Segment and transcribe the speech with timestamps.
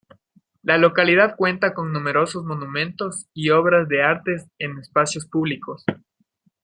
[0.63, 5.83] La localidad cuenta con numerosos monumentos y obras de artes en espacios públicos.